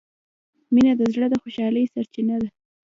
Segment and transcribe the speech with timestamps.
[0.73, 2.49] مینه د زړه د خوشحالۍ سرچینه ده.